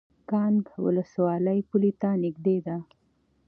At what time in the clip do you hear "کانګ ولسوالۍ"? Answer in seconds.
0.29-1.59